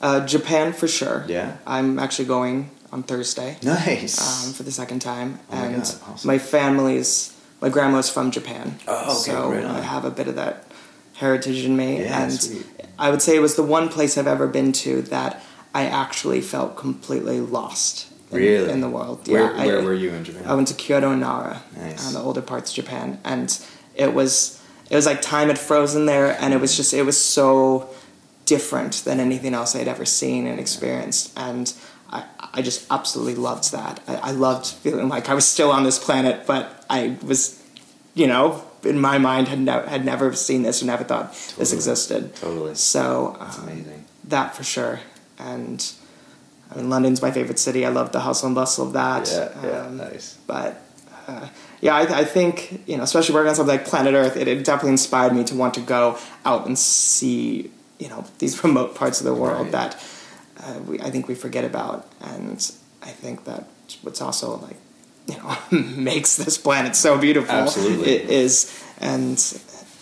Uh, 0.02 0.26
Japan 0.26 0.72
for 0.72 0.88
sure. 0.88 1.24
Yeah. 1.28 1.56
I'm 1.66 1.98
actually 1.98 2.24
going 2.26 2.70
on 2.90 3.02
Thursday. 3.04 3.56
Nice. 3.62 4.18
um, 4.46 4.52
for 4.52 4.64
the 4.64 4.72
second 4.72 5.00
time, 5.00 5.38
Oh 5.50 5.56
my 5.56 5.64
and 5.66 5.76
God, 5.76 5.94
awesome. 6.08 6.26
my 6.26 6.38
family's 6.38 7.32
my 7.60 7.68
grandma's 7.68 8.10
from 8.10 8.32
Japan, 8.32 8.78
Oh, 8.88 9.04
okay, 9.22 9.30
so 9.30 9.52
right. 9.52 9.64
I 9.64 9.80
have 9.80 10.04
a 10.04 10.10
bit 10.10 10.26
of 10.26 10.34
that 10.34 10.66
heritage 11.14 11.64
in 11.64 11.76
me, 11.76 12.00
Yeah, 12.02 12.24
and 12.24 12.32
sweet. 12.32 12.66
I 12.98 13.10
would 13.10 13.22
say 13.22 13.36
it 13.36 13.40
was 13.40 13.54
the 13.54 13.62
one 13.62 13.88
place 13.88 14.18
I've 14.18 14.26
ever 14.26 14.48
been 14.48 14.72
to 14.84 15.02
that 15.02 15.40
I 15.72 15.86
actually 15.86 16.40
felt 16.40 16.76
completely 16.76 17.40
lost. 17.40 18.08
In, 18.32 18.38
Really? 18.38 18.70
in 18.72 18.80
the 18.80 18.88
world. 18.88 19.28
Where, 19.28 19.54
I, 19.54 19.66
where 19.66 19.82
were 19.82 19.94
you 19.94 20.10
in 20.10 20.24
Japan? 20.24 20.42
I 20.46 20.54
went 20.54 20.66
to 20.68 20.74
Kyoto 20.74 21.10
and 21.12 21.20
Nara, 21.20 21.62
Nice. 21.76 22.06
um, 22.08 22.14
the 22.14 22.20
older 22.20 22.40
parts 22.42 22.70
of 22.70 22.76
Japan, 22.76 23.20
and 23.24 23.48
it 23.94 24.12
was 24.14 24.58
it 24.90 24.96
was 24.96 25.06
like 25.06 25.20
time 25.22 25.48
had 25.48 25.58
frozen 25.58 26.06
there, 26.06 26.36
and 26.40 26.52
it 26.54 26.60
was 26.60 26.76
just 26.76 26.92
it 26.94 27.02
was 27.04 27.16
so 27.18 27.90
different 28.46 28.94
than 29.04 29.20
anything 29.20 29.54
else 29.54 29.74
I'd 29.76 29.88
ever 29.88 30.04
seen 30.04 30.46
and 30.46 30.58
experienced, 30.60 31.32
and 31.36 31.72
I 32.10 32.24
I 32.54 32.62
just 32.62 32.86
absolutely 32.90 33.36
loved 33.36 33.72
that. 33.72 34.00
I, 34.06 34.14
I 34.16 34.30
loved 34.32 34.66
feeling 34.66 35.08
like 35.08 35.28
I 35.28 35.34
was 35.34 35.46
still 35.46 35.70
on 35.70 35.84
this 35.84 35.98
planet, 35.98 36.46
but 36.46 36.84
I 36.90 37.16
was, 37.22 37.62
you 38.14 38.26
know, 38.26 38.62
in 38.84 39.00
my 39.00 39.18
mind 39.18 39.48
had 39.48 39.66
had 39.88 40.04
never 40.04 40.34
seen 40.34 40.62
this 40.62 40.82
or 40.82 40.86
never 40.86 41.04
thought 41.04 41.32
this 41.56 41.72
existed. 41.72 42.34
Totally. 42.36 42.74
So 42.74 43.36
um, 43.40 43.84
that 44.24 44.54
for 44.56 44.64
sure, 44.64 45.00
and. 45.38 45.92
I 46.70 46.76
mean, 46.76 46.88
London's 46.88 47.20
my 47.20 47.30
favorite 47.30 47.58
city. 47.58 47.84
I 47.84 47.90
love 47.90 48.12
the 48.12 48.20
hustle 48.20 48.46
and 48.46 48.54
bustle 48.54 48.86
of 48.86 48.92
that. 48.94 49.28
Yeah, 49.28 49.50
yeah, 49.62 49.80
Um, 49.82 49.98
nice. 49.98 50.38
but 50.46 50.80
uh, 51.28 51.48
yeah, 51.82 51.94
I, 51.94 52.20
I 52.20 52.24
think 52.24 52.82
you 52.86 52.96
know, 52.96 53.02
especially 53.02 53.34
working 53.34 53.50
on 53.50 53.54
something 53.56 53.76
like 53.76 53.86
Planet 53.86 54.14
Earth, 54.14 54.38
it, 54.38 54.48
it 54.48 54.64
definitely 54.64 54.92
inspired 54.92 55.34
me 55.34 55.44
to 55.44 55.54
want 55.54 55.74
to 55.74 55.82
go 55.82 56.16
out 56.46 56.66
and 56.66 56.78
see 56.78 57.70
you 58.02 58.08
know 58.12 58.20
these 58.42 58.54
remote 58.66 58.90
parts 59.00 59.16
of 59.20 59.26
the 59.30 59.34
world 59.44 59.66
Right. 59.72 59.72
that 59.78 59.92
uh, 60.64 60.78
we, 60.88 60.94
I 61.06 61.10
think 61.12 61.28
we 61.28 61.34
forget 61.46 61.64
about, 61.72 62.00
and 62.20 62.58
I 63.02 63.12
think 63.22 63.36
that 63.44 63.62
what's 64.04 64.20
also 64.26 64.46
like 64.66 64.78
you 65.30 65.36
know 65.38 65.50
makes 66.12 66.36
this 66.36 66.56
planet 66.66 66.94
so 66.96 67.10
beautiful. 67.18 67.54
Absolutely. 67.54 68.10
it 68.16 68.30
is, 68.30 68.54
and 69.00 69.36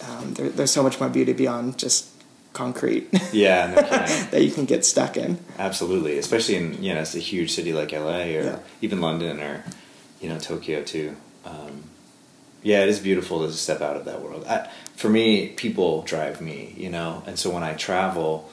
um, 0.08 0.34
there, 0.34 0.48
there's 0.56 0.70
so 0.78 0.82
much 0.82 0.96
more 1.00 1.08
beauty 1.08 1.32
beyond 1.44 1.78
just 1.78 2.06
concrete 2.52 3.06
Yeah, 3.32 3.70
no 3.74 3.80
that 4.32 4.42
you 4.46 4.50
can 4.50 4.64
get 4.66 4.84
stuck 4.84 5.16
in. 5.16 5.38
Absolutely, 5.58 6.18
especially 6.18 6.56
in 6.56 6.82
you 6.82 6.94
know 6.94 7.00
it's 7.02 7.14
a 7.14 7.24
huge 7.32 7.50
city 7.52 7.72
like 7.72 7.92
LA 7.92 8.22
or 8.38 8.42
Yeah. 8.44 8.58
even 8.82 9.00
London 9.00 9.40
or 9.40 9.62
you 10.20 10.28
know 10.28 10.38
Tokyo 10.38 10.82
too. 10.82 11.14
Yeah, 12.62 12.82
it 12.82 12.88
is 12.88 12.98
beautiful 12.98 13.46
to 13.46 13.52
step 13.52 13.80
out 13.80 13.96
of 13.96 14.04
that 14.04 14.20
world. 14.22 14.44
I, 14.46 14.68
for 14.96 15.08
me, 15.08 15.48
people 15.48 16.02
drive 16.02 16.40
me, 16.40 16.74
you 16.76 16.90
know, 16.90 17.22
and 17.26 17.38
so 17.38 17.50
when 17.50 17.62
I 17.62 17.74
travel, 17.74 18.50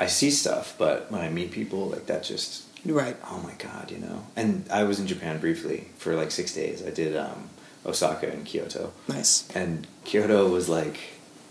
I 0.00 0.06
see 0.06 0.30
stuff, 0.30 0.74
but 0.78 1.10
when 1.12 1.20
I 1.20 1.28
meet 1.30 1.52
people, 1.52 1.86
like 1.86 2.06
that 2.06 2.24
just 2.24 2.64
Right. 2.84 3.16
oh 3.30 3.38
my 3.40 3.54
god, 3.58 3.90
you 3.90 3.98
know. 3.98 4.24
And 4.36 4.64
I 4.70 4.84
was 4.84 4.98
in 5.00 5.06
Japan 5.06 5.38
briefly 5.40 5.88
for 5.98 6.14
like 6.14 6.30
six 6.30 6.54
days. 6.54 6.84
I 6.86 6.90
did 6.90 7.16
um, 7.16 7.48
Osaka 7.84 8.28
and 8.30 8.44
Kyoto, 8.44 8.92
Nice. 9.08 9.48
and 9.54 9.86
Kyoto 10.04 10.48
was 10.48 10.68
like 10.68 10.98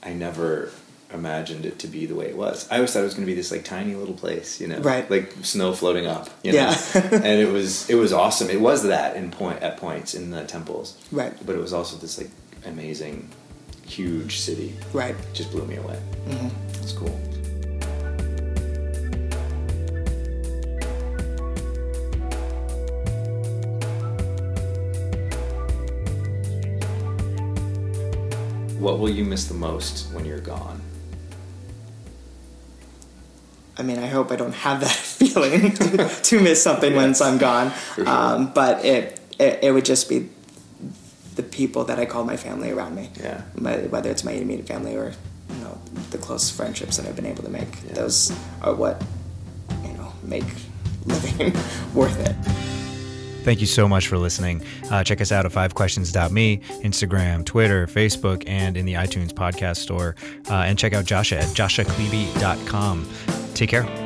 I 0.03 0.13
never 0.13 0.71
imagined 1.15 1.65
it 1.65 1.79
to 1.79 1.87
be 1.87 2.05
the 2.05 2.13
way 2.13 2.27
it 2.27 2.37
was. 2.37 2.67
I 2.69 2.75
always 2.75 2.93
thought 2.93 2.99
it 2.99 3.03
was 3.03 3.15
going 3.15 3.25
to 3.25 3.31
be 3.31 3.35
this 3.35 3.51
like 3.51 3.63
tiny 3.63 3.95
little 3.95 4.13
place, 4.13 4.61
you 4.61 4.67
know, 4.67 4.79
Right. 4.79 5.09
Like 5.09 5.33
snow 5.41 5.73
floating 5.73 6.05
up, 6.05 6.29
you 6.43 6.51
know? 6.51 6.59
Yeah. 6.59 6.77
and 7.11 7.25
it 7.25 7.51
was 7.51 7.89
it 7.89 7.95
was 7.95 8.13
awesome. 8.13 8.49
It 8.49 8.61
was 8.61 8.83
that 8.83 9.15
in 9.15 9.31
point 9.31 9.63
at 9.63 9.77
points 9.77 10.13
in 10.13 10.29
the 10.29 10.43
temples, 10.45 10.95
Right. 11.11 11.33
But 11.45 11.55
it 11.55 11.59
was 11.59 11.73
also 11.73 11.97
this 11.97 12.17
like 12.19 12.29
amazing, 12.65 13.29
huge 13.87 14.39
city. 14.39 14.75
Right. 14.93 15.15
It 15.15 15.33
just 15.33 15.51
blew 15.51 15.65
me 15.65 15.77
away. 15.77 15.97
hmm 16.27 16.47
It's 16.81 16.91
cool. 16.93 17.17
What 28.79 28.99
will 28.99 29.09
you 29.09 29.23
miss 29.25 29.45
the 29.45 29.53
most 29.53 30.13
when 30.13 30.25
you're 30.25 30.39
gone? 30.39 30.81
I 33.77 33.83
mean, 33.83 33.99
I 33.99 34.07
hope 34.07 34.31
I 34.31 34.35
don't 34.35 34.53
have 34.53 34.79
that 34.81 34.89
feeling 34.91 35.73
to 35.73 36.41
miss 36.41 36.63
something 36.63 36.95
once 36.95 37.21
I'm 37.21 37.37
gone. 37.37 37.71
sure. 37.95 38.07
Um, 38.07 38.51
but 38.53 38.83
it, 38.85 39.19
it 39.37 39.59
it 39.63 39.71
would 39.71 39.85
just 39.85 40.07
be 40.09 40.29
the 41.35 41.43
people 41.43 41.83
that 41.85 41.99
I 41.99 42.05
call 42.05 42.23
my 42.23 42.37
family 42.37 42.71
around 42.71 42.95
me. 42.95 43.09
Yeah. 43.19 43.41
My, 43.55 43.77
whether 43.77 44.09
it's 44.09 44.23
my 44.23 44.31
immediate 44.31 44.67
family 44.67 44.95
or 44.95 45.13
you 45.49 45.55
know 45.57 45.77
the 46.11 46.17
close 46.17 46.49
friendships 46.49 46.97
that 46.97 47.05
I've 47.05 47.15
been 47.15 47.25
able 47.25 47.43
to 47.43 47.49
make. 47.49 47.67
Yeah. 47.87 47.93
Those 47.93 48.31
are 48.61 48.73
what 48.73 49.03
you 49.83 49.93
know 49.93 50.13
make 50.23 50.45
living 51.05 51.53
worth 51.93 52.19
it. 52.19 52.35
Thank 53.43 53.61
you 53.61 53.67
so 53.67 53.87
much 53.87 54.07
for 54.07 54.17
listening. 54.17 54.63
Uh, 54.89 55.03
check 55.03 55.21
us 55.21 55.31
out 55.31 55.45
at 55.45 55.51
fivequestions.me, 55.51 56.57
Instagram, 56.81 57.45
Twitter, 57.45 57.85
Facebook, 57.85 58.43
and 58.47 58.75
in 58.75 58.87
the 58.87 58.93
iTunes 58.93 59.31
podcast 59.31 59.77
store. 59.77 60.15
Uh, 60.49 60.63
and 60.63 60.79
check 60.79 60.93
out 60.93 61.05
Jasha 61.05 61.37
at 61.37 61.49
jashaklebe.com. 61.49 63.07
Take 63.55 63.69
care. 63.69 64.04